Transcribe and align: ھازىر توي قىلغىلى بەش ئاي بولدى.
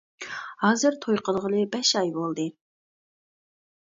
ھازىر 0.61 0.95
توي 1.05 1.19
قىلغىلى 1.27 1.59
بەش 1.75 1.91
ئاي 2.01 2.09
بولدى. 2.17 2.47